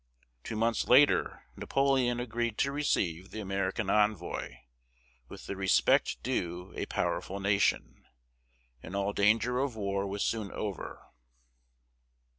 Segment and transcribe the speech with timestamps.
[0.43, 4.55] Two months later, Napoleon agreed to receive the American envoy
[5.29, 8.05] "with the respect due a powerful nation,"
[8.81, 11.03] and all danger of war was soon over.